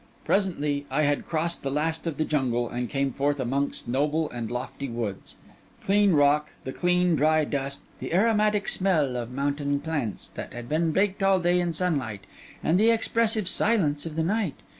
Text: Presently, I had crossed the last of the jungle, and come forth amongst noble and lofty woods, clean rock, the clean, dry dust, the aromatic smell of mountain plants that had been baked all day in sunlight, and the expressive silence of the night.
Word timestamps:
Presently, 0.25 0.87
I 0.89 1.03
had 1.03 1.27
crossed 1.27 1.61
the 1.61 1.69
last 1.69 2.07
of 2.07 2.17
the 2.17 2.25
jungle, 2.25 2.67
and 2.67 2.89
come 2.89 3.11
forth 3.11 3.39
amongst 3.39 3.87
noble 3.87 4.31
and 4.31 4.49
lofty 4.49 4.89
woods, 4.89 5.35
clean 5.83 6.13
rock, 6.13 6.49
the 6.63 6.73
clean, 6.73 7.15
dry 7.15 7.45
dust, 7.45 7.81
the 7.99 8.11
aromatic 8.11 8.67
smell 8.67 9.15
of 9.15 9.31
mountain 9.31 9.79
plants 9.79 10.29
that 10.29 10.53
had 10.53 10.67
been 10.67 10.89
baked 10.91 11.21
all 11.21 11.39
day 11.39 11.59
in 11.61 11.71
sunlight, 11.71 12.25
and 12.63 12.79
the 12.79 12.89
expressive 12.89 13.47
silence 13.47 14.07
of 14.07 14.15
the 14.15 14.23
night. 14.23 14.55